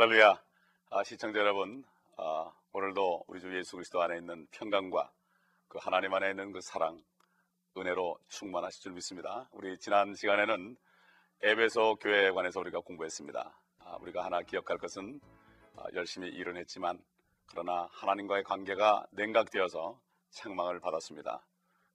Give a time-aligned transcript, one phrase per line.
[0.00, 0.42] 할렐루야.
[0.92, 1.84] 아, 시청자 여러분,
[2.16, 5.12] 아, 오늘도 우리 주 예수 그리스도 안에 있는 평강과
[5.68, 7.04] 그 하나님 안에 있는 그 사랑,
[7.76, 9.46] 은혜로 충만하실 줄 믿습니다.
[9.52, 10.74] 우리 지난 시간에는
[11.42, 13.60] 에베소 교회에 관해서 우리가 공부했습니다.
[13.80, 15.20] 아, 우리가 하나 기억할 것은
[15.76, 16.98] 아, 열심히 일은 했지만
[17.50, 21.46] 그러나 하나님과의 관계가 냉각되어서 책망을 받았습니다.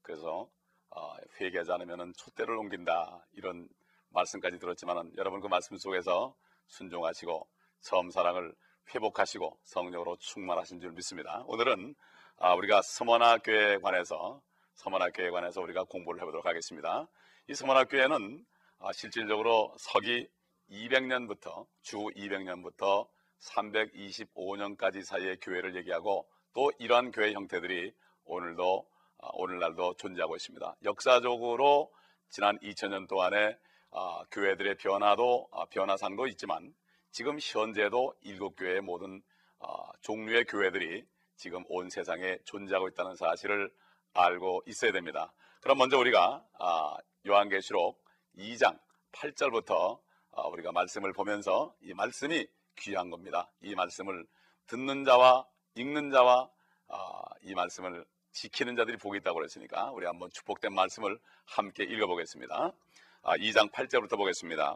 [0.03, 0.47] 그래서
[0.91, 3.67] 아, 회개하지 않으면 촛대를 옮긴다 이런
[4.09, 6.35] 말씀까지 들었지만 여러분 그 말씀 속에서
[6.67, 7.54] 순종하시고
[7.85, 8.53] 처음 사랑을
[8.93, 11.43] 회복하시고 성령으로 충만하신 줄 믿습니다.
[11.45, 11.93] 오늘은
[12.37, 14.41] 아, 우리가 서머나 교회에 관해서
[14.73, 17.07] 서머나 교회에 관해서 우리가 공부를 해보도록 하겠습니다.
[17.47, 18.43] 이 서머나 교회는
[18.79, 20.27] 아, 실질적으로 서기
[20.71, 23.07] 200년부터 주 200년부터
[23.39, 28.87] 325년까지 사이의 교회를 얘기하고 또 이러한 교회 형태들이 오늘도
[29.19, 30.75] 아, 오늘날도 존재하고 있습니다.
[30.85, 31.93] 역사적으로
[32.29, 33.55] 지난 2000년 동안에
[33.91, 36.73] 아, 교회들의 변화도 아, 변화상도 있지만
[37.15, 39.23] 지금 현재도 일곱 교회의 모든
[39.59, 41.05] 아, 종류의 교회들이
[41.37, 43.71] 지금 온 세상에 존재하고 있다는 사실을
[44.13, 45.31] 알고 있어야 됩니다.
[45.61, 48.03] 그럼 먼저 우리가 아, 요한계시록
[48.37, 48.77] 2장
[49.13, 49.97] 8절부터
[50.33, 52.45] 아, 우리가 말씀을 보면서 이 말씀이
[52.79, 53.49] 귀한 겁니다.
[53.61, 54.27] 이 말씀을
[54.67, 56.49] 듣는 자와 읽는 자와
[56.89, 62.73] 아, 이 말씀을 지키는 자들이 복이 있다고 그랬으니까 우리 한번 축복된 말씀을 함께 읽어보겠습니다.
[63.21, 64.75] 아, 2장 8절부터 보겠습니다.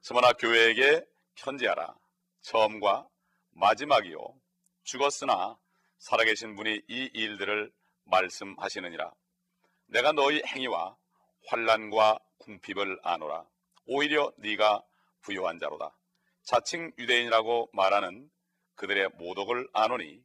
[0.00, 1.04] 스머나 교회에게
[1.36, 1.94] 편지하라.
[2.42, 3.08] 처음과
[3.50, 4.18] 마지막이요.
[4.84, 5.58] 죽었으나
[5.98, 7.72] 살아계신 분이 이 일들을
[8.04, 9.12] 말씀하시느니라.
[9.86, 10.96] 내가 너희 행위와
[11.46, 13.46] 환란과 궁핍을 아노라.
[13.86, 14.82] 오히려 네가
[15.22, 15.96] 부요한 자로다.
[16.42, 18.30] 자칭 유대인이라고 말하는
[18.74, 20.22] 그들의 모독을 아노니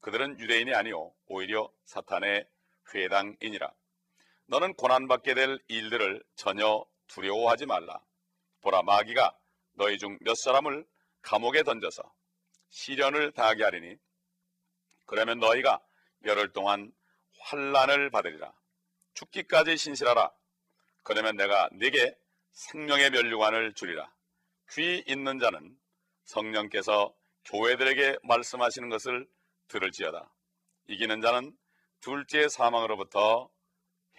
[0.00, 2.48] 그들은 유대인이 아니요 오히려 사탄의
[2.92, 3.72] 회당이니라.
[4.46, 8.00] 너는 고난받게 될 일들을 전혀 두려워하지 말라.
[8.60, 9.36] 보라 마귀가
[9.74, 10.86] 너희 중 몇 사람을
[11.22, 12.02] 감옥에 던져서
[12.70, 13.96] 시련을 당하게 하리니
[15.06, 15.80] 그러면 너희가
[16.24, 16.92] 열흘 동안
[17.40, 18.52] 환란을 받으리라.
[19.14, 20.30] 죽기까지 신실하라.
[21.02, 22.16] 그러면 내가 네게
[22.52, 24.10] 생명의 면류관을 주리라.
[24.70, 25.78] 귀 있는 자는
[26.24, 27.14] 성령께서
[27.44, 29.28] 교회들에게 말씀하시는 것을
[29.68, 30.32] 들을지어다.
[30.88, 31.56] 이기는 자는
[32.00, 33.50] 둘째 사망으로부터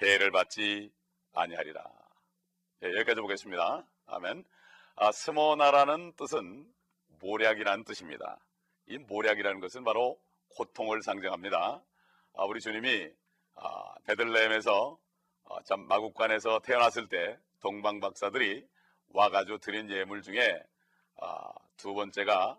[0.01, 0.91] 해를 받지
[1.33, 1.83] 아니하리라.
[2.83, 3.85] 예, 여기까지 보겠습니다.
[4.05, 4.45] 아멘.
[4.97, 6.65] 아, 스모나라는 뜻은
[7.19, 8.39] 모략이라는 뜻입니다.
[8.87, 10.17] 이 모략이라는 것은 바로
[10.55, 11.83] 고통을 상징합니다.
[12.33, 13.11] 아, 우리 주님이
[13.55, 14.97] 아, 베들레헴에서
[15.49, 18.65] 아, 참 마국간에서 태어났을 때 동방 박사들이
[19.09, 20.63] 와가지고 드린 예물 중에
[21.19, 22.57] 아, 두 번째가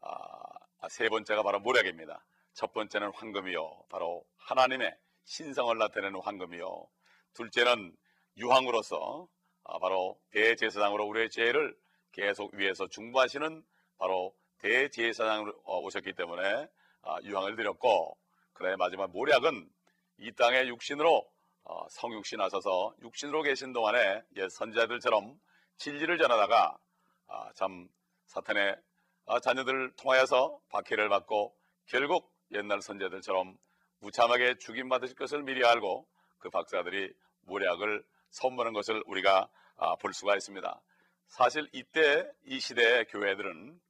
[0.00, 2.24] 아, 세 번째가 바로 모략입니다.
[2.52, 4.92] 첫 번째는 황금이요, 바로 하나님의
[5.24, 6.88] 신성을 나타내는 황금이요.
[7.34, 7.96] 둘째는
[8.38, 9.35] 유황으로서 아,
[9.80, 11.76] 바로 대제사장으로 우리의 죄를
[12.12, 13.64] 계속 위에서 중부하시는
[13.98, 16.68] 바로 대제사장으로 어, 오셨기 때문에
[17.02, 18.16] 아, 유황을 드렸고
[18.52, 19.68] 그래 마지막 모략은
[20.18, 21.28] 이 땅에 육신으로
[21.64, 25.38] 어, 성육신 하셔서 육신으로 계신 동안에 옛 선지자들처럼
[25.78, 26.78] 진리를 전하다가
[27.28, 27.88] 아, 참
[28.26, 28.76] 사탄의
[29.42, 31.54] 자녀들을 통하여서 박해를 받고
[31.86, 33.56] 결국 옛날 선지자들처럼
[34.00, 36.06] 무참하게 죽임 받으실 것을 미리 알고
[36.38, 37.12] 그 박사들이
[37.42, 40.80] 모략을 선보는 것을 우리가 아, 볼 수가 있습니다.
[41.28, 43.80] 사실 이때 이 시대의 교회들은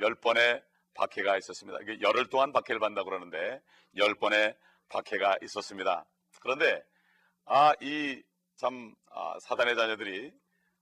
[0.00, 0.62] 열 번의
[0.94, 1.78] 박해가 있었습니다.
[2.00, 3.62] 열흘 동안 박해를 받는다고 그러는데
[3.96, 4.56] 열 번의
[4.88, 6.04] 박해가 있었습니다.
[6.40, 6.82] 그런데
[7.44, 10.32] 아 이참 아, 사단의 자녀들이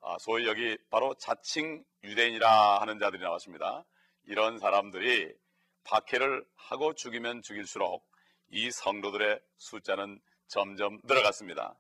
[0.00, 3.84] 아, 소위 여기 바로 자칭 유대인이라 하는 자들이 나왔습니다.
[4.25, 5.34] 이런 사람들이
[5.84, 8.06] 박해를 하고 죽이면 죽일수록
[8.50, 11.76] 이 성도들의 숫자는 점점 늘어갔습니다.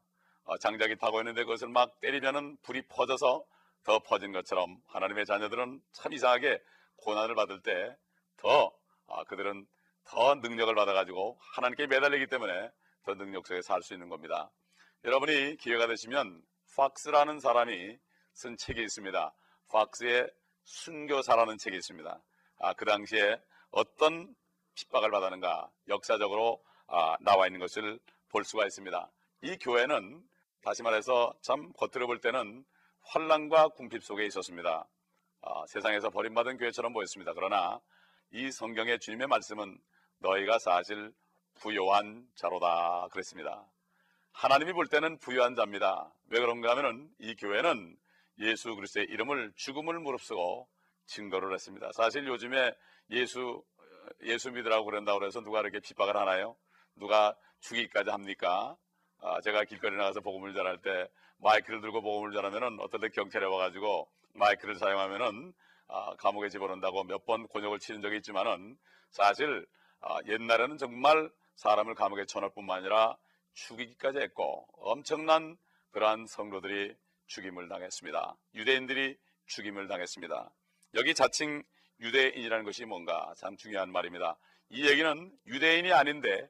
[0.46, 3.44] 어, 장작이 타고 있는데 그것을 막 때리면은 불이 퍼져서
[3.84, 6.60] 더 퍼진 것처럼 하나님의 자녀들은 참 이상하게
[6.96, 8.72] 고난을 받을 때더
[9.08, 9.66] 아, 그들은
[10.04, 12.70] 더 능력을 받아가지고 하나님께 매달리기 때문에
[13.04, 14.50] 더 능력 속에 살 수 있는 겁니다.
[15.04, 16.42] 여러분이 기회가 되시면
[16.76, 17.96] 팍스라는 사람이
[18.32, 19.34] 쓴 책이 있습니다.
[19.68, 20.30] 팍스의
[20.64, 22.22] 순교사라는 책이 있습니다.
[22.58, 23.40] 아, 그 당시에
[23.70, 24.34] 어떤
[24.74, 29.10] 핍박을 받았는가 역사적으로 아, 나와 있는 것을 볼 수가 있습니다.
[29.42, 30.22] 이 교회는
[30.66, 32.64] 다시 말해서 참 겉으로 볼 때는
[33.02, 34.84] 환란과 궁핍 속에 있었습니다.
[35.42, 37.34] 아, 세상에서 버림받은 교회처럼 보였습니다.
[37.34, 37.80] 그러나
[38.32, 39.78] 이 성경의 주님의 말씀은
[40.18, 41.12] 너희가 사실
[41.54, 43.64] 부요한 자로다 그랬습니다.
[44.32, 46.12] 하나님이 볼 때는 부요한 자입니다.
[46.30, 47.96] 왜 그런가 하면은 이 교회는
[48.40, 50.66] 예수 그리스도의 이름을 죽음을 무릅쓰고
[51.04, 51.92] 증거를 했습니다.
[51.92, 52.74] 사실 요즘에
[53.10, 53.62] 예수
[54.22, 56.56] 예수 믿으라고 그런다고 해서 누가 이렇게 핍박을 하나요?
[56.96, 58.76] 누가 죽이기까지 합니까?
[59.20, 61.08] 아, 제가 길거리 나가서 복음을 전할 때
[61.38, 65.52] 마이크를 들고 복음을 전하면은 어떨 때 경찰에 와가지고 마이크를 사용하면은
[65.88, 68.76] 아, 감옥에 집어넣는다고 몇 번 곤욕을 치른 적이 있지만은
[69.10, 69.66] 사실
[70.00, 73.16] 아, 옛날에는 정말 사람을 감옥에 쳐넣을 뿐만 아니라
[73.54, 75.56] 죽이기까지 했고 엄청난
[75.92, 76.94] 그러한 성도들이
[77.26, 78.36] 죽임을 당했습니다.
[78.54, 79.16] 유대인들이
[79.46, 80.50] 죽임을 당했습니다.
[80.94, 81.62] 여기 자칭
[82.00, 84.36] 유대인이라는 것이 뭔가 참 중요한 말입니다.
[84.68, 86.48] 이 얘기는 유대인이 아닌데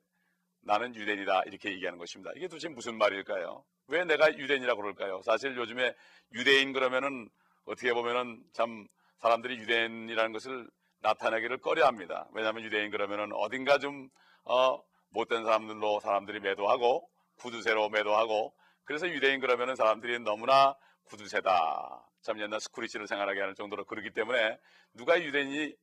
[0.67, 2.33] 나는 유대인이다 이렇게 얘기하는 것입니다.
[2.35, 3.65] 이게 도대체 무슨 말일까요?
[3.87, 5.23] 왜 내가 유대인이라고 그럴까요?
[5.23, 5.95] 사실 요즘에
[6.33, 7.29] 유대인 그러면은
[7.65, 8.87] 어떻게 보면은 참
[9.21, 10.69] 사람들이 유대인이라는 것을
[11.01, 12.29] 나타내기를 꺼려합니다.
[12.33, 14.09] 왜냐하면 유대인 그러면은 어딘가 좀
[14.43, 17.09] 어, 못된 사람들로 사람들이 매도하고
[17.39, 18.53] 구두쇠로 매도하고
[18.85, 20.75] 그래서 유대인 그러면은 사람들이 너무나
[21.05, 22.09] 구두쇠다.
[22.23, 24.59] 참 옛날 스크리치를 생활하게 하는 정도로 그러기 때문에
[24.95, 25.75] 누가 유대인이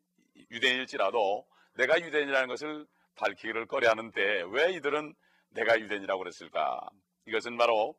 [0.52, 2.86] 유대인일지라도 내가 유대인이라는 것을
[3.16, 5.14] 밝히기를 꺼려하는데 왜 이들은
[5.50, 6.80] 내가 유대인이라고 그랬을까?
[7.26, 7.96] 이것은 바로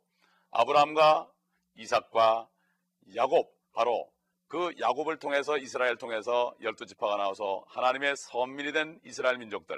[0.50, 1.30] 아브라함과
[1.76, 2.48] 이삭과
[3.16, 4.10] 야곱 바로
[4.48, 9.76] 그 야곱을 통해서 이스라엘 통해서 열두 지파가 나와서 하나님의 선민이 된 이스라엘 민족들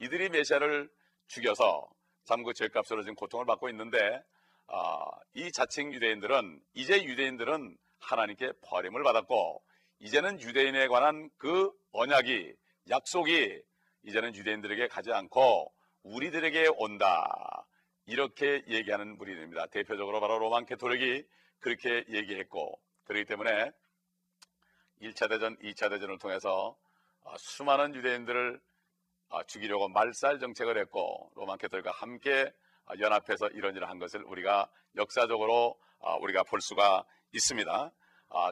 [0.00, 0.90] 이들이 메시아를
[1.28, 1.88] 죽여서
[2.24, 3.98] 참 그 죄값으로 지금 고통을 받고 있는데
[4.66, 5.04] 아,
[5.34, 9.62] 이 자칭 유대인들은 이제 유대인들은 하나님께 버림을 받았고
[10.00, 12.54] 이제는 유대인에 관한 그 언약이
[12.90, 13.62] 약속이
[14.02, 15.72] 이제는 유대인들에게 가지 않고
[16.02, 17.66] 우리들에게 온다.
[18.06, 19.66] 이렇게 얘기하는 무리입니다.
[19.66, 21.24] 대표적으로 바로 로만 캐토릭이
[21.60, 23.72] 그렇게 얘기했고 그렇기 때문에
[25.02, 26.76] 1차 대전, 2차 대전을 통해서
[27.24, 28.60] 아, 수많은 유대인들을
[29.30, 32.50] 아, 죽이려고 말살 정책을 했고 로만 캐토릭과 함께
[32.86, 35.78] 아, 연합해서 이런 일을 한 것을 우리가 역사적으로
[36.20, 37.92] 우리가 볼 수가 있습니다.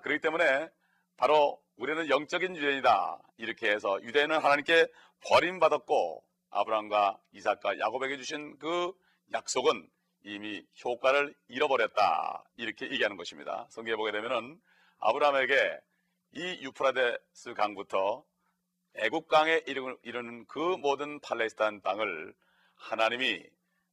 [0.03, 0.69] 그렇기 때문에
[1.17, 3.19] 바로 우리는 영적인 유대인이다.
[3.39, 4.87] 이렇게 해서 유대인은 하나님께
[5.29, 8.93] 버림받았고 아브라함과 이삭과 야곱에게 주신 그
[9.33, 9.89] 약속은
[10.25, 12.45] 이미 효과를 잃어버렸다.
[12.57, 13.67] 이렇게 얘기하는 것입니다.
[13.71, 14.61] 성경에 보게 되면은
[14.99, 15.81] 아브라함에게
[16.33, 18.25] 이 유프라데스 강부터
[18.97, 22.35] 애국강에 이르는 그 모든 팔레스타인 땅을
[22.75, 23.43] 하나님이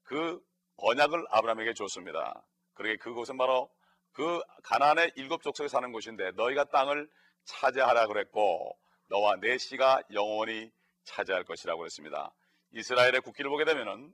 [0.03, 0.41] 그
[0.77, 2.43] 언약을 아브라함에게 줬습니다.
[2.73, 3.69] 그러게 그곳은 바로
[4.13, 7.09] 그 가나안의 일곱 족속에 사는 곳인데 너희가 땅을
[7.45, 8.77] 차지하라 그랬고
[9.09, 10.71] 너와 내 씨가 영원히
[11.03, 12.31] 차지할 것이라고 그랬습니다.
[12.71, 14.11] 이스라엘의 국기를 보게 되면은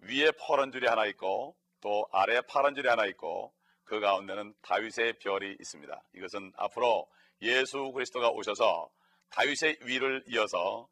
[0.00, 3.52] 위에 퍼런 줄이 하나 있고 또 아래에 파란 줄이 하나 있고
[3.84, 6.02] 그 가운데는 다윗의 별이 있습니다.
[6.14, 7.06] 이것은 앞으로
[7.42, 8.90] 예수 그리스도가 오셔서
[9.30, 10.88] 다윗의 위를 이어서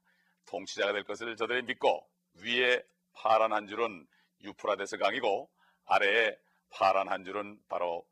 [0.46, 2.06] 통치자가 될 것을 저들이 믿고
[2.42, 2.82] 위에
[3.14, 4.06] 파란 한 줄은
[4.42, 5.50] 유프라데스 강이고
[5.86, 6.36] 아래에
[6.70, 8.04] 파란 한 줄은 바로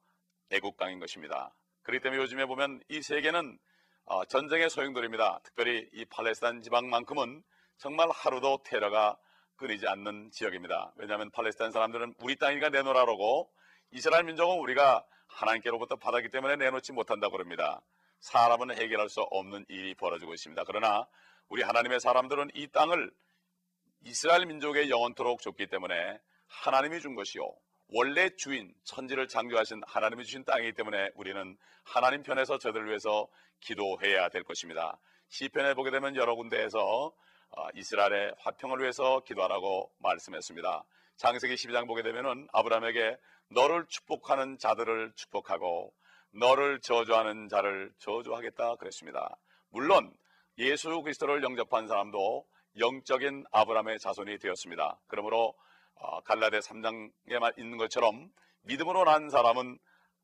[0.52, 1.54] 애국강인 것입니다.
[1.82, 3.58] 그렇기 때문에 요즘에 보면 이 세계는
[4.04, 5.40] 어, 전쟁의 소용돌입니다.
[5.44, 7.42] 특별히 이 팔레스타인 지방만큼은
[7.78, 9.16] 정말 하루도 테러가
[9.56, 10.92] 끊이지 않는 지역입니다.
[10.96, 13.50] 왜냐하면 팔레스타인 사람들은 우리 땅이니까 내놓으라고
[13.92, 17.80] 이스라엘 민족은 우리가 하나님께로부터 받았기 때문에 내놓지 못한다고 그럽니다.
[18.20, 20.62] 사람은 해결할 수 없는 일이 벌어지고 있습니다.
[20.64, 21.06] 그러나
[21.48, 23.10] 우리 하나님의 사람들은 이 땅을
[24.04, 27.42] 이스라엘 민족의 영원토록 줬기 때문에 하나님이 준 것이요.
[27.94, 33.28] 원래 주인, 천지를 창조하신 하나님이 주신 땅이기 때문에 우리는 하나님 편에서 저들을 위해서
[33.60, 34.98] 기도해야 될 것입니다.
[35.28, 37.12] 시편에 보게 되면 여러 군데에서
[37.50, 40.84] 어, 이스라엘의 화평을 위해서 기도하라고 말씀했습니다.
[41.18, 43.18] 장세기 12장 보게 되면은 아브라함에게
[43.50, 45.92] 너를 축복하는 자들을 축복하고
[46.30, 49.36] 너를 저주하는 자를 저주하겠다 그랬습니다.
[49.68, 50.10] 물론
[50.56, 52.46] 예수 그리스도를 영접한 사람도
[52.78, 54.98] 영적인 아브라함의 자손이 되었습니다.
[55.08, 55.54] 그러므로 어,
[56.24, 58.30] 갈라데 3장에만 있는 것처럼
[58.62, 59.78] 믿음으로 난 사람은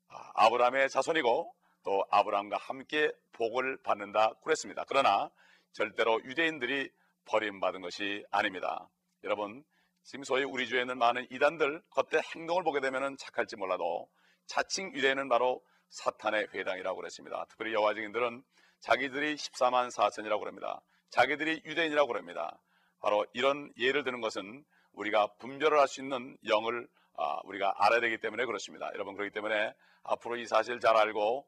[0.07, 4.83] 아, 아브라함의 자손이고 또 아브라함과 함께 복을 받는다 그랬습니다.
[4.87, 5.29] 그러나
[5.71, 6.89] 절대로 유대인들이
[7.25, 8.89] 버림받은 것이 아닙니다.
[9.23, 9.63] 여러분
[10.03, 14.09] 지금 소위 우리 주에 있는 많은 이단들 겉에 행동을 보게 되면 착할지 몰라도
[14.47, 17.45] 자칭 유대인은 바로 사탄의 회당이라고 그랬습니다.
[17.49, 18.43] 특별히 여호와 증인들은
[18.79, 20.81] 자기들이 14만 4천이라고 그럽니다.
[21.09, 22.59] 자기들이 유대인이라고 그럽니다.
[22.99, 24.63] 바로 이런 예를 드는 것은
[24.99, 26.87] 우리가 분별을 할 수 있는 영을
[27.17, 28.89] 아, 우리가 알아야 되기 때문에 그렇습니다.
[28.93, 31.47] 여러분 그렇기 때문에 앞으로 이 사실 잘 알고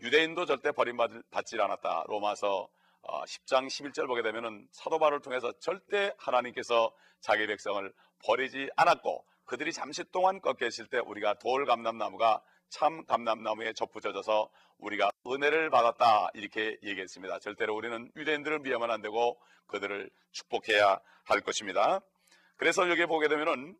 [0.00, 2.04] 유대인도 절대 버림받지 않았다.
[2.08, 2.68] 로마서
[3.02, 7.92] 10장 어, 11절 보게 되면은 사도 바울을 통해서 절대 하나님께서 자기 백성을
[8.24, 15.10] 버리지 않았고 그들이 잠시 동안 꺾여 있을 때 우리가 돌 감람나무가 참 감람나무에 접붙여져서 우리가
[15.26, 17.40] 은혜를 받았다 이렇게 얘기했습니다.
[17.40, 22.00] 절대로 우리는 유대인들을 미워하면 안 되고 그들을 축복해야 할 것입니다.
[22.56, 23.76] 그래서 여기 보게 되면은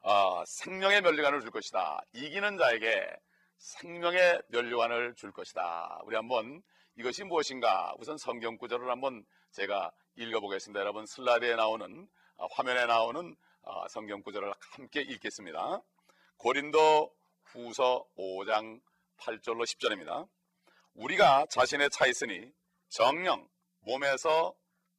[0.00, 2.00] 어, 생명의 면류관을 줄 것이다.
[2.12, 3.16] 이기는 자에게
[3.58, 6.00] 생명의 면류관을 줄 것이다.
[6.04, 6.62] 우리 한번
[6.96, 7.92] 이것이 무엇인가?
[7.98, 10.80] 우선 성경 구절을 한번 제가 읽어보겠습니다.
[10.80, 15.82] 여러분 슬라이드에 나오는 어, 화면에 나오는 어, 성경 구절을 함께 읽겠습니다.
[16.36, 17.12] 고린도
[17.44, 18.80] 후서 5장
[19.18, 20.28] 8절로 10절입니다.
[20.94, 22.52] 우리가 자신의 차 있으니
[22.88, 23.48] 정령
[23.80, 24.54] 몸에서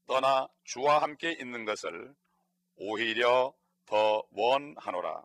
[0.05, 2.13] 떠나 주와 함께 있는 것을
[2.77, 3.53] 오히려
[3.85, 5.23] 더 원하노라.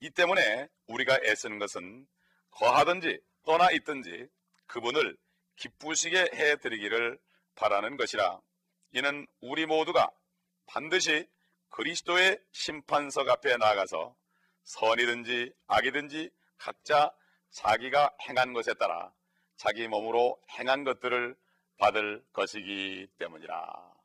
[0.00, 2.06] 이 때문에 우리가 애쓰는 것은
[2.50, 4.28] 거하든지 떠나 있든지
[4.66, 5.16] 그분을
[5.56, 7.18] 기쁘시게 해드리기를
[7.54, 8.40] 바라는 것이라.
[8.92, 10.10] 이는 우리 모두가
[10.66, 11.28] 반드시
[11.70, 14.14] 그리스도의 심판석 앞에 나가서
[14.64, 17.10] 선이든지 악이든지 각자
[17.50, 19.12] 자기가 행한 것에 따라
[19.56, 21.36] 자기 몸으로 행한 것들을
[21.78, 23.97] 받을 것이기 때문이라.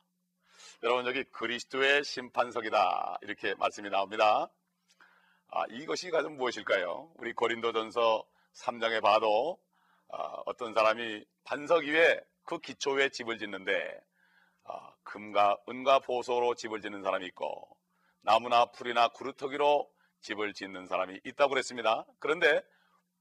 [0.84, 4.50] 여러분 여기 그리스도의 심판석이다 이렇게 말씀이 나옵니다.
[5.48, 7.10] 아, 이것이 가장 무엇일까요?
[7.16, 8.22] 우리 고린도전서
[8.52, 9.58] 3장에 봐도
[10.10, 13.98] 아, 어떤 사람이 반석 위에 그 기초 위에 집을 짓는데
[14.64, 17.66] 아, 금과 은과 보소로 집을 짓는 사람이 있고
[18.20, 22.04] 나무나 풀이나 구루터기로 집을 짓는 사람이 있다고 그랬습니다.
[22.18, 22.62] 그런데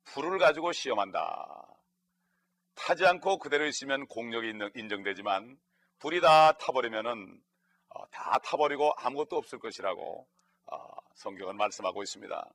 [0.03, 1.65] 불을 가지고 시험한다.
[2.75, 5.57] 타지 않고 그대로 있으면 공력이 인정되지만
[5.99, 7.52] 불이 다 타버리면은 어,
[8.11, 10.27] 다 타버리고 아무것도 없을 것이라고
[10.71, 10.77] 어,
[11.15, 12.53] 성경은 말씀하고 있습니다.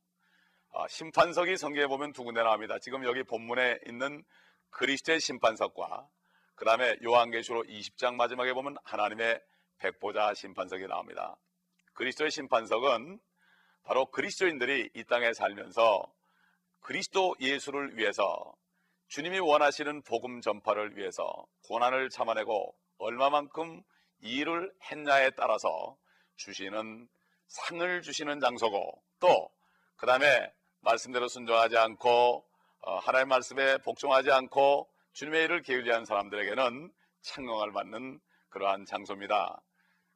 [0.71, 2.79] 어, 심판석이 성경에 보면 두 군데 나옵니다.
[2.79, 4.25] 지금 여기 본문에 있는
[4.71, 6.09] 그리스도의 심판석과
[6.55, 9.41] 그 다음에 요한계시록 20장 마지막에 보면 하나님의
[9.79, 11.37] 백보자 심판석이 나옵니다.
[11.95, 13.19] 그리스도의 심판석은
[13.85, 16.13] 바로 그리스도인들이 이 땅에 살면서
[16.81, 18.55] 그리스도 예수를 위해서
[19.09, 23.83] 주님이 원하시는 복음 전파를 위해서 고난을 참아내고 얼마만큼
[24.21, 25.97] 일을 했냐에 따라서
[26.37, 27.09] 주시는
[27.47, 29.59] 상을 주시는 장소고 또
[29.99, 32.45] 그 다음에 말씀대로 순종하지 않고
[32.83, 39.61] 어, 하나님의 말씀에 복종하지 않고 주님의 일을 게을리한 사람들에게는 창명을 받는 그러한 장소입니다.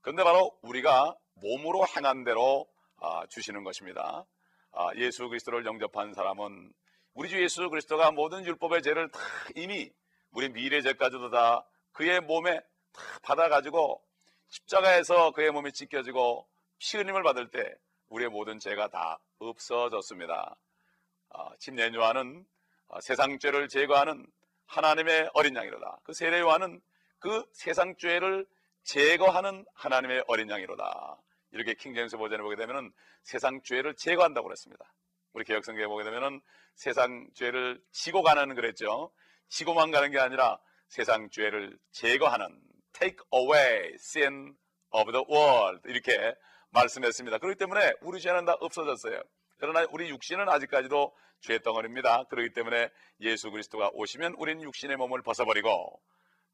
[0.00, 2.68] 그런데 바로 우리가 몸으로 행한 대로
[3.00, 4.24] 아, 주시는 것입니다.
[4.70, 6.72] 아, 예수 그리스도를 영접한 사람은
[7.14, 9.18] 우리 주 예수 그리스도가 모든 율법의 죄를 다
[9.56, 9.90] 이미
[10.30, 12.60] 우리 미래 죄까지도 다 그의 몸에
[12.92, 14.02] 다 받아가지고
[14.48, 16.46] 십자가에서 그의 몸이 찢겨지고
[16.78, 17.62] 피 흘림을 받을 때
[18.08, 20.56] 우리의 모든 죄가 다 없어졌습니다.
[21.30, 22.44] 아, 침례 요한은
[23.00, 24.26] 세상 죄를 제거하는
[24.66, 26.00] 하나님의 어린 양이로다.
[26.04, 26.80] 그 세례 요한은
[27.18, 28.46] 그 세상 죄를
[28.84, 31.16] 제거하는 하나님의 어린 양이로다.
[31.52, 34.84] 이렇게 킹제임스 버전에 보게 되면 세상 죄를 제거한다고 그랬습니다.
[35.32, 36.40] 우리 개혁성경에 보게 되면
[36.74, 39.12] 세상 죄를 지고 가는 그랬죠.
[39.48, 40.58] 지고만 가는 게 아니라
[40.88, 42.60] 세상 죄를 제거하는
[42.92, 44.54] take away sin
[44.90, 46.34] of the world 이렇게
[46.70, 47.38] 말씀했습니다.
[47.38, 49.22] 그렇기 때문에 우리 죄는 다 없어졌어요.
[49.58, 52.24] 그러나 우리 육신은 아직까지도 죄 덩어리입니다.
[52.24, 52.88] 그렇기 때문에
[53.20, 56.00] 예수 그리스도가 오시면 우리는 육신의 몸을 벗어버리고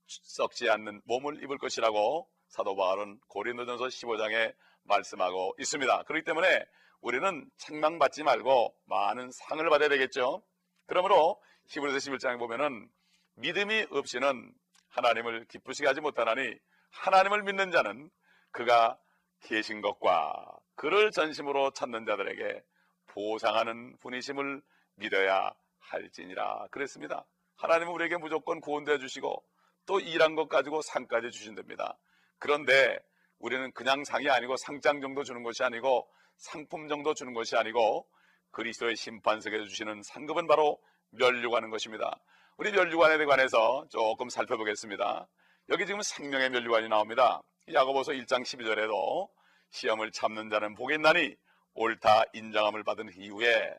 [0.06, 4.54] 썩지 않는 몸을 입을 것이라고 사도 바울은 고린도전서 15장에
[4.84, 6.04] 말씀하고 있습니다.
[6.04, 6.64] 그렇기 때문에
[7.00, 10.42] 우리는 책망받지 말고 많은 상을 받아야 되겠죠.
[10.86, 12.88] 그러므로 히브리서 11장에 보면은
[13.36, 14.52] 믿음이 없이는
[14.88, 16.54] 하나님을 기쁘시게 하지 못하나니
[16.90, 18.10] 하나님을 믿는 자는
[18.50, 18.98] 그가
[19.40, 22.62] 계신 것과 그를 전심으로 찾는 자들에게
[23.06, 24.62] 보상하는 분이심을
[24.96, 27.24] 믿어야 할지니라 그랬습니다.
[27.56, 29.44] 하나님은 우리에게 무조건 구원되어 주시고
[29.86, 31.98] 또 일한 것 가지고 상까지 주신답니다.
[32.38, 32.98] 그런데
[33.38, 38.08] 우리는 그냥 상이 아니고 상장 정도 주는 것이 아니고 상품 정도 주는 것이 아니고
[38.50, 40.80] 그리스도의 심판석에서 주시는 상급은 바로
[41.10, 42.20] 멸류관인 것입니다.
[42.58, 45.28] 우리 멸류관에 관해서 조금 살펴보겠습니다.
[45.68, 47.40] 여기 지금 생명의 멸류관이 나옵니다.
[47.72, 49.28] 야고보서 1장 12절에도
[49.70, 51.36] 시험을 참는 자는 복이 있나니
[51.74, 53.78] 옳다 인정함을 받은 이후에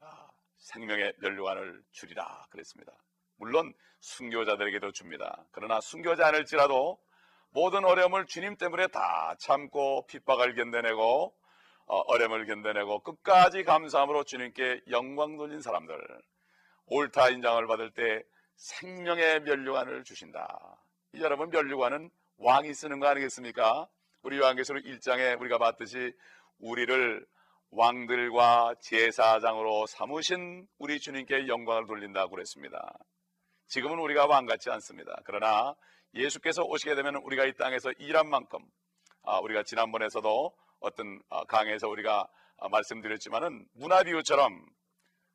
[0.00, 2.92] 아, 생명의 멸류관을 주리라 그랬습니다.
[3.36, 5.46] 물론 순교자들에게도 줍니다.
[5.52, 6.98] 그러나 순교자 않을지라도
[7.50, 11.32] 모든 어려움을 주님 때문에 다 참고 핍박을 견뎌내고
[11.86, 15.96] 어, 어려움을 견뎌내고 끝까지 감사함으로 주님께 영광 돌린 사람들
[16.90, 18.22] 옳다 인정을 받을 때
[18.56, 20.76] 생명의 멸류관을 주신다.
[21.14, 23.88] 여러분 멸류관은 왕이 쓰는 거 아니겠습니까?
[24.22, 26.12] 우리 요한계시록 1장에 우리가 봤듯이
[26.58, 27.26] 우리를
[27.70, 32.92] 왕들과 제사장으로 삼으신 우리 주님께 영광을 돌린다고 그랬습니다.
[33.68, 35.16] 지금은 우리가 왕 같지 않습니다.
[35.24, 35.74] 그러나
[36.14, 38.58] 예수께서 오시게 되면 우리가 이 땅에서 일한 만큼
[39.22, 42.26] 아, 우리가 지난번에서도 어떤 아, 강에서 우리가
[42.58, 44.66] 아, 말씀드렸지만은 문화 비유처럼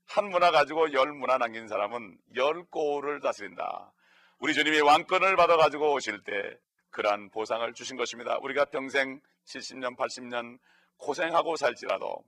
[0.06, 3.92] 한 문화 가지고 열 문화 남긴 사람은 열 고를 다스린다.
[4.40, 6.58] 우리 주님이 왕권을 받아 가지고 오실 때
[6.92, 8.38] 그러한 보상을 주신 것입니다.
[8.42, 10.60] 우리가 평생 70년, 80년
[10.98, 12.24] 고생하고 살지라도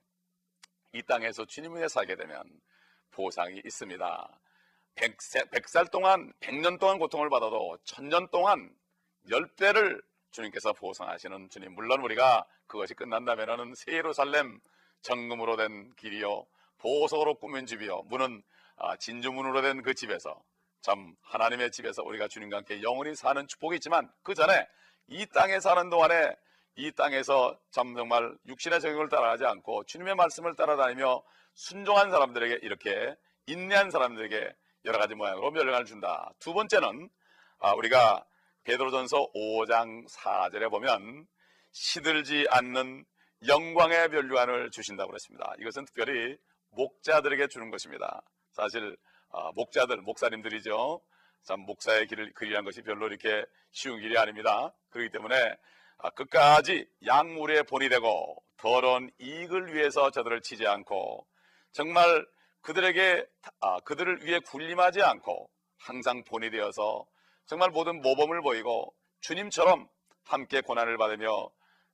[0.93, 2.43] 이 땅에서 주님 위해 살게 되면
[3.11, 4.39] 보상이 있습니다.
[4.95, 8.73] 100살 동안 100년 동안 고통을 받아도 1000년 동안
[9.29, 14.59] 10배를 주님께서 보상하시는 주님 물론 우리가 그것이 끝난다면 새 예루살렘
[15.01, 16.45] 정금으로 된 길이요
[16.77, 18.43] 보석으로 꾸민 집이요 문은
[18.77, 20.41] 아, 진주문으로 된 그 집에서
[20.81, 24.67] 참 하나님의 집에서 우리가 주님과 함께 영원히 사는 축복이 있지만 그 전에
[25.07, 26.35] 이 땅에 사는 동안에
[26.75, 31.23] 이 땅에서 참 정말 육신의 정욕을 따라가지 않고 주님의 말씀을 따라다니며
[31.55, 33.15] 순종한 사람들에게 이렇게
[33.47, 34.53] 인내한 사람들에게
[34.85, 36.31] 여러 가지 모양으로 멸령을 준다.
[36.39, 37.09] 두 번째는
[37.59, 38.23] 아, 우리가
[38.63, 41.25] 베드로전서 5장 4절에 보면
[41.71, 43.05] 시들지 않는
[43.47, 45.53] 영광의 멸류관을 주신다고 그랬습니다.
[45.59, 46.37] 이것은 특별히
[46.71, 48.21] 목자들에게 주는 것입니다.
[48.51, 48.97] 사실
[49.31, 51.01] 아, 목자들, 목사님들이죠.
[51.43, 54.73] 참 목사의 길을 그리한 것이 별로 이렇게 쉬운 길이 아닙니다.
[54.89, 55.55] 그렇기 때문에
[55.99, 61.25] 아, 끝까지 약물의 본이 되고 더러운 이익을 위해서 저들을 치지 않고
[61.71, 62.25] 정말
[62.61, 63.25] 그들에게
[63.61, 67.05] 아, 그들을 위해 군림하지 않고 항상 본이 되어서
[67.45, 69.87] 정말 모든 모범을 보이고 주님처럼
[70.25, 71.49] 함께 고난을 받으며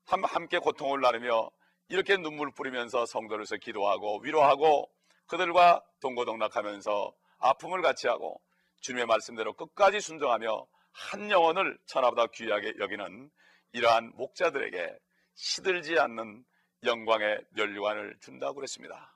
[0.06, 1.52] 함께 고통을 나누며
[1.90, 4.90] 이렇게 눈물 뿌리면서 성도로서 기도하고 위로하고
[5.28, 8.42] 그들과 동고동락하면서 아픔을 같이 하고
[8.82, 13.32] 주님의 말씀대로 끝까지 순종하며 한 영혼을 천하보다 귀하게 여기는
[13.74, 14.98] 이러한 목자들에게
[15.36, 16.46] 시들지 않는
[16.84, 19.16] 영광의 면류관을 준다고 그랬습니다.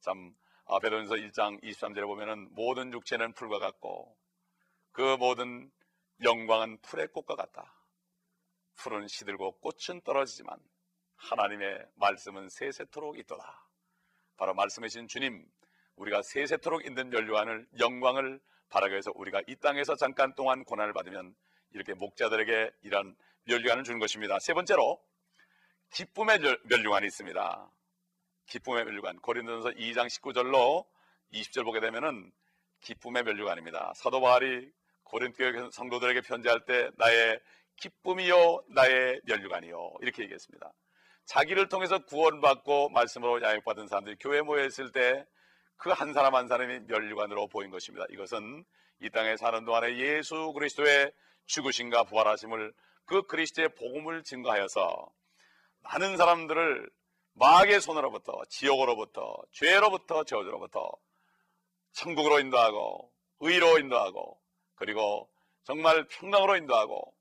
[0.00, 0.34] 참
[0.66, 4.16] 아, 베드로전서 1장 23절에 보면은 모든 육체는 풀과 같고
[4.92, 5.70] 그 모든
[6.22, 7.74] 영광은 풀의 꽃과 같다.
[8.76, 10.58] 풀은 시들고 꽃은 떨어지지만
[11.18, 13.68] 하나님의 말씀은 세세토록 있도다.
[14.36, 15.46] 바로 말씀하신 주님,
[15.96, 21.34] 우리가 세세토록 있는 연류관을 영광을 바라기 위해서 우리가 이 땅에서 잠깐 동안 고난을 받으면
[21.72, 24.38] 이렇게 목자들에게 이런 멸류관을 주는 것입니다.
[24.38, 25.02] 세 번째로
[25.92, 27.70] 기쁨의 멸류관이 있습니다.
[28.46, 29.20] 기쁨의 멸류관.
[29.20, 30.86] 고린도전서 2장 19절로
[31.32, 32.30] 20절 보게 되면은
[32.80, 33.92] 기쁨의 멸류관입니다.
[33.96, 34.70] 사도 바울이
[35.04, 37.40] 고린도 성도들에게 편지할 때 나의
[37.76, 40.72] 기쁨이요 나의 멸류관이요 이렇게 얘기했습니다.
[41.28, 45.24] 자기를 통해서 구원받고 말씀으로 양육받은 사람들이 교회 모여 있을 때
[45.78, 48.04] 그 한 사람 한 사람이 멸류관으로 보인 것입니다.
[48.10, 48.64] 이것은
[49.00, 51.12] 이 땅에 사는 동안에 예수 그리스도의
[51.46, 55.08] 죽으신가 부활하심을 그 그리스도의 복음을 증거하여서
[55.84, 56.90] 많은 사람들을
[57.34, 60.90] 마귀의 손으로부터 지옥으로부터 죄로부터 저주로부터
[61.92, 64.40] 천국으로 인도하고 의로 인도하고
[64.74, 65.30] 그리고
[65.62, 67.14] 정말 평강으로 인도하고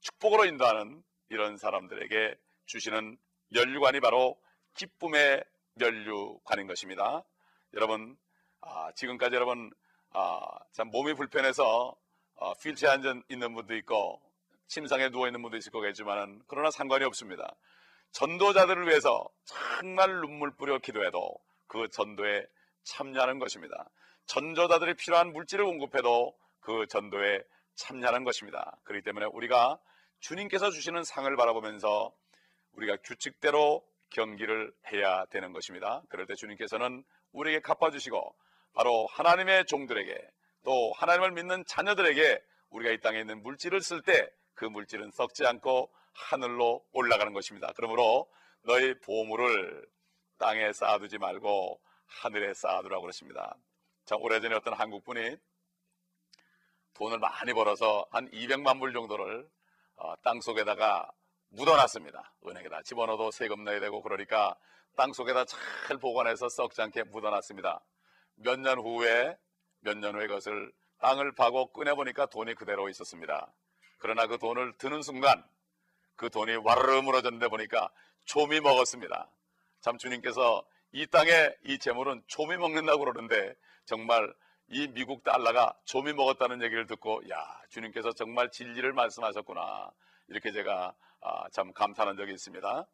[0.00, 2.34] 축복으로 인도하는 이런 사람들에게
[2.66, 3.16] 주시는
[3.48, 4.38] 면류관이 바로
[4.74, 7.24] 기쁨의 면류관인 것입니다.
[7.74, 8.16] 여러분
[8.60, 9.70] 아, 지금까지 여러분
[10.12, 10.40] 아,
[10.72, 11.94] 참 몸이 불편해서
[12.36, 14.20] 어, 휠체어 앉아 있는 분도 있고
[14.68, 17.54] 침상에 누워 있는 분도 있을 거겠지만 그러나 상관이 없습니다.
[18.12, 22.46] 전도자들을 위해서 정말 눈물 뿌려 기도해도 그 전도에
[22.84, 23.90] 참여하는 것입니다.
[24.26, 27.42] 전도자들이 필요한 물질을 공급해도 그 전도에
[27.74, 28.76] 참여하는 것입니다.
[28.84, 29.78] 그렇기 때문에 우리가
[30.20, 32.12] 주님께서 주시는 상을 바라보면서
[32.78, 36.02] 우리가 규칙대로 경기를 해야 되는 것입니다.
[36.08, 38.34] 그럴 때 주님께서는 우리에게 갚아주시고
[38.72, 40.30] 바로 하나님의 종들에게
[40.64, 45.88] 또 하나님을 믿는 자녀들에게 우리가 이 땅에 있는 물질을 쓸 때 그 물질은 썩지 않고
[46.12, 47.72] 하늘로 올라가는 것입니다.
[47.76, 48.28] 그러므로
[48.62, 49.86] 너희 보물을
[50.36, 53.56] 땅에 쌓아두지 말고 하늘에 쌓아두라고 그러십니다.
[54.04, 55.36] 자, 오래전에 어떤 한국 분이
[56.94, 59.48] 돈을 많이 벌어서 한 200만 불 정도를
[59.94, 61.08] 어, 땅 속에다가
[61.50, 62.34] 묻어놨습니다.
[62.46, 64.54] 은행에다 집어넣어도 세금 내야 되고 그러니까
[64.96, 67.80] 땅 속에다 잘 보관해서 썩지 않게 묻어놨습니다.
[68.36, 69.36] 몇 년 후에
[69.80, 73.52] 몇 년 후에 그것을 땅을 파고 꺼내보니까 돈이 그대로 있었습니다.
[73.98, 75.44] 그러나 그 돈을 드는 순간
[76.16, 77.90] 그 돈이 와르르 무너졌는데 보니까
[78.26, 79.30] 좀이 먹었습니다.
[79.80, 84.32] 참 주님께서 이 땅에 이 재물은 좀이 먹는다고 그러는데 정말
[84.68, 89.90] 이 미국 달러가 좀이 먹었다는 얘기를 듣고 야 주님께서 정말 진리를 말씀하셨구나
[90.28, 92.86] 이렇게 제가 아, 참 감탄한 적이 있습니다.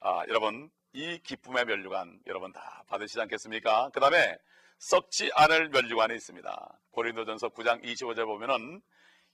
[0.00, 3.90] 아, 여러분 이 기쁨의 면류관 여러분 다 받으시지 않겠습니까?
[3.92, 4.36] 그 다음에
[4.78, 6.80] 썩지 않을 면류관이 있습니다.
[6.90, 8.80] 고린도전서 9장 25절 보면은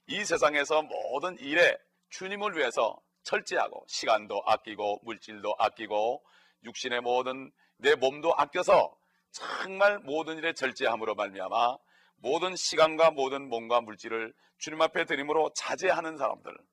[0.07, 1.77] 이 세상에서 모든 일에
[2.09, 6.23] 주님을 위해서 철저하고 시간도 아끼고 물질도 아끼고
[6.65, 8.95] 육신의 모든 내 몸도 아껴서
[9.31, 11.77] 정말 모든 일에 절제함으로 말미암아
[12.17, 16.72] 모든 시간과 모든 몸과 물질을 주님 앞에 드림으로 자제하는 사람들 아,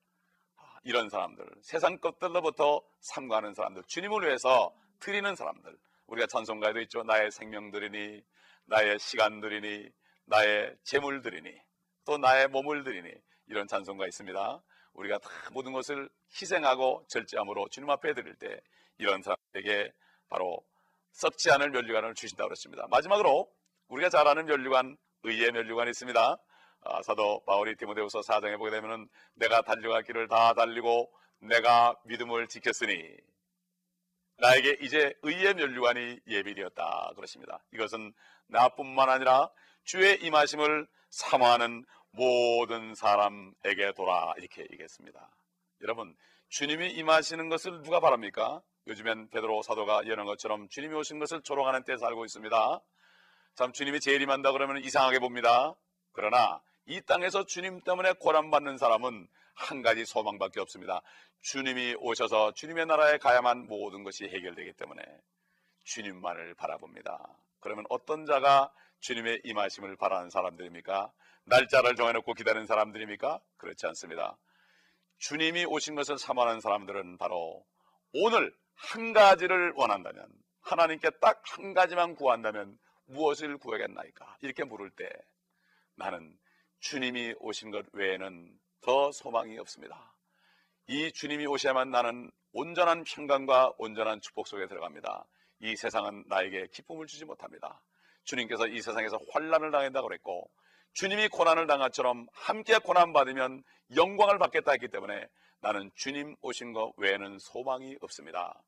[0.83, 8.21] 이런 사람들 세상 것들로부터 삼가하는 사람들 주님을 위해서 드리는 사람들 우리가 찬송가에도 있죠 나의 생명들이니
[8.65, 9.89] 나의 시간들이니
[10.25, 11.51] 나의 재물들이니
[12.05, 13.11] 또 나의 몸을 드리니
[13.47, 14.61] 이런 찬송가 있습니다
[14.93, 18.59] 우리가 다 모든 것을 희생하고 절제함으로 주님 앞에 드릴 때
[18.97, 19.91] 이런 사람에게
[20.29, 20.63] 바로
[21.13, 22.87] 썩지 않을 면류관을 주신다고 그랬습니다.
[22.89, 23.51] 마지막으로
[23.89, 26.37] 우리가 잘 아는 면류관, 의의 면류관이 있습니다.
[26.83, 33.03] 아, 사도 바울이 디모데후서 4장에 보게 되면은 내가 달려갈 길을 다 달리고 내가 믿음을 지켰으니
[34.37, 37.63] 나에게 이제 의의 면류관이 예비되었다 그러십니다.
[37.73, 38.13] 이것은
[38.47, 39.49] 나뿐만 아니라
[39.83, 45.29] 주의 임하심을 사모하는 모든 사람에게 돌아 이렇게 얘기했습니다.
[45.81, 46.15] 여러분
[46.49, 48.61] 주님이 임하시는 것을 누가 바랍니까?
[48.87, 52.81] 요즘엔 베드로 사도가 예언한 것처럼 주님이 오신 것을 조롱하는 때 살고 있습니다.
[53.55, 55.75] 참 주님이 제일 임한다 그러면 이상하게 봅니다.
[56.13, 61.01] 그러나 이 땅에서 주님 때문에 고난받는 사람은 한 가지 소망밖에 없습니다.
[61.41, 65.01] 주님이 오셔서 주님의 나라에 가야만 모든 것이 해결되기 때문에
[65.83, 67.27] 주님만을 바라봅니다.
[67.59, 71.11] 그러면 어떤 자가 주님의 임하심을 바라는 사람들입니까?
[71.45, 73.39] 날짜를 정해놓고 기다리는 사람들입니까?
[73.57, 74.37] 그렇지 않습니다.
[75.17, 77.65] 주님이 오신 것을 사모하는 사람들은 바로
[78.13, 80.27] 오늘 한 가지를 원한다면
[80.61, 84.37] 하나님께 딱 한 가지만 구한다면 무엇을 구하겠나이까?
[84.41, 85.09] 이렇게 물을 때
[85.95, 86.37] 나는
[86.81, 90.13] 주님이 오신 것 외에는 더 소망이 없습니다.
[90.87, 95.23] 이 주님이 오셔야만 나는 온전한 평강과 온전한 축복 속에 들어갑니다.
[95.59, 97.81] 이 세상은 나에게 기쁨을 주지 못합니다.
[98.23, 100.49] 주님께서 이 세상에서 환란을 당한다고 그랬고
[100.93, 103.63] 주님이 고난을 당한처럼 함께 고난 받으면
[103.95, 105.27] 영광을 받겠다 했기 때문에
[105.61, 108.59] 나는 주님 오신 것 외에는 소망이 없습니다.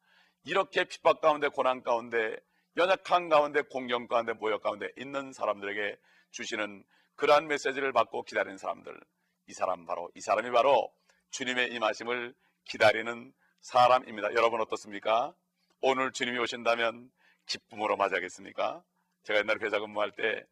[0.45, 2.37] 이렇게 핍박 가운데 고난 가운데
[2.77, 5.97] 연약한 가운데 공경 가운데 모욕 가운데 있는 사람들에게
[6.29, 6.83] 주시는
[7.15, 8.99] 그러한 메시지를 받고 기다리는 사람들
[9.47, 10.91] 이 사람 바로 이 사람이 바로
[11.31, 12.33] 주님의 임하심을
[12.65, 14.33] 기다리는 사람입니다.
[14.33, 15.33] 여러분 어떻습니까?
[15.81, 17.11] 오늘 주님이 오신다면
[17.45, 18.83] 기쁨으로 맞이하겠습니까?
[19.23, 20.45] 제가 옛날에 회사 근무할 때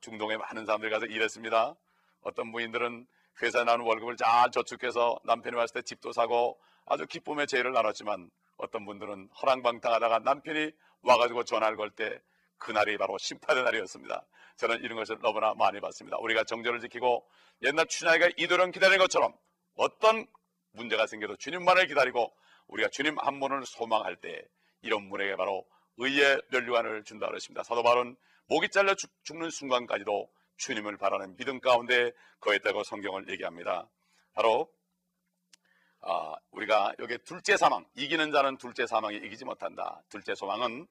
[0.00, 1.74] 중동에 많은 사람들이 가서 일했습니다.
[2.22, 3.06] 어떤 부인들은
[3.42, 8.84] 회사에 나오는 월급을 잘 저축해서 남편이 왔을 때 집도 사고 아주 기쁨의 제의를 나눴지만 어떤
[8.84, 10.72] 분들은 허랑방탕하다가 남편이
[11.02, 12.20] 와가지고 전화를 걸 때
[12.64, 14.26] 그날이 바로 심판의 날이었습니다.
[14.56, 16.16] 저는 이런 것을 너무나 많이 봤습니다.
[16.18, 17.28] 우리가 정절을 지키고
[17.62, 19.34] 옛날 춘향이가 이도령 기다리는 것처럼
[19.76, 20.26] 어떤
[20.72, 22.34] 문제가 생겨도 주님만을 기다리고
[22.68, 24.42] 우리가 주님 한 분을 소망할 때
[24.80, 25.66] 이런 분에게 바로
[25.98, 27.62] 의의 면류관을 준다 그랬습니다.
[27.62, 33.88] 사도 바울은 목이 잘려 죽, 는 순간까지도 주님을 바라는 믿음 가운데 거했다고 성경을 얘기합니다.
[34.32, 34.72] 바로
[36.00, 40.02] 아, 우리가 여기 둘째 사망, 이기는 자는 둘째 사망에 이기지 못한다.
[40.08, 40.86] 둘째 소망은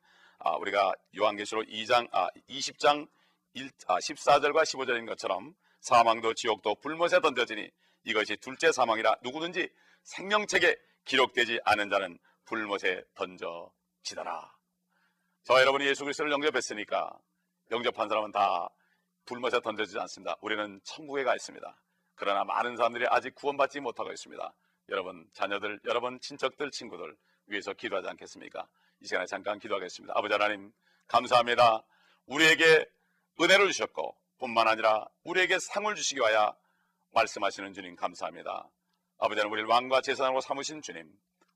[0.46, 3.08] 아, 우리가 요한계시록 2장, 아, 20장
[3.54, 7.70] 1, 아, 14절과 15절인 것처럼 사망도 지옥도 불못에 던져지니
[8.04, 9.70] 이것이 둘째 사망이라 누구든지
[10.04, 10.76] 생명책에
[11.06, 14.54] 기록되지 않은 자는 불못에 던져지더라.
[15.44, 17.18] 저 여러분이 예수 그리스도를 영접했으니까
[17.72, 18.70] 영접한 사람은 다
[19.26, 20.36] 불못에 던져지지 않습니다.
[20.42, 21.82] 우리는 천국에 가 있습니다.
[22.16, 24.54] 그러나 많은 사람들이 아직 구원받지 못하고 있습니다.
[24.90, 27.16] 여러분 자녀들, 여러분 친척들, 친구들
[27.48, 28.68] 위해서 기도하지 않겠습니까?
[29.02, 30.14] 이 시간에 잠깐 기도하겠습니다.
[30.16, 30.72] 아버지 하나님
[31.08, 31.84] 감사합니다.
[32.26, 32.86] 우리에게
[33.42, 36.56] 은혜를 주셨고 뿐만 아니라 우리에게 상을 주시기 위하여
[37.12, 38.70] 말씀하시는 주님 감사합니다.
[39.18, 41.12] 아버지 하나님 우리를 왕과 제사장으로 삼으신 주님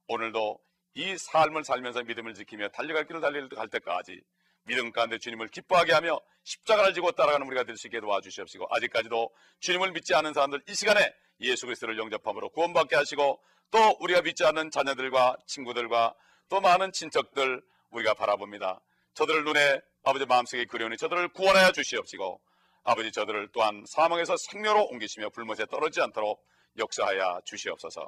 [0.07, 0.59] 오늘도
[0.95, 4.21] 이 삶을 살면서 믿음을 지키며 달려갈 길을 달려갈 때까지
[4.67, 9.91] 믿음 가운데 주님을 기뻐하게 하며 십자가를 지고 따라가는 우리가 될 수 있게 도와주시옵시고 아직까지도 주님을
[9.91, 15.37] 믿지 않는 사람들 이 시간에 예수 그리스도를 영접함으로 구원받게 하시고 또 우리가 믿지 않는 자녀들과
[15.47, 16.13] 친구들과
[16.49, 18.79] 또 많은 친척들 우리가 바라봅니다.
[19.13, 22.39] 저들을 눈에 아버지 마음속에 그려오니 저들을 구원하여 주시옵시고
[22.83, 26.41] 아버지 저들을 또한 사망에서 생명으로 옮기시며 불못에 떨어지지 않도록
[26.77, 28.07] 역사하여 주시옵소서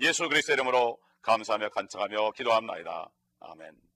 [0.00, 3.10] 예수 그리스도 이름으로 감사하며 간청하며 기도합나이다.
[3.40, 3.89] 아멘.